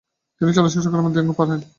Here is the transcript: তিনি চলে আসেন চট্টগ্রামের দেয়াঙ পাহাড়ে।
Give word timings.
তিনি 0.41 0.51
চলে 0.53 0.67
আসেন 0.67 0.81
চট্টগ্রামের 0.81 1.13
দেয়াঙ 1.13 1.27
পাহাড়ে। 1.37 1.65